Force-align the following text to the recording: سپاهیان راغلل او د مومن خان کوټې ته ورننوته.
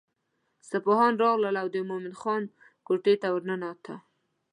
سپاهیان 0.69 1.15
راغلل 1.23 1.55
او 1.61 1.67
د 1.75 1.77
مومن 1.89 2.13
خان 2.21 2.43
کوټې 2.87 3.15
ته 3.21 3.27
ورننوته. 3.35 3.95